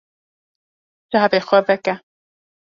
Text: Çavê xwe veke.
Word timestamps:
Çavê 1.11 1.39
xwe 1.47 1.59
veke. 1.67 1.95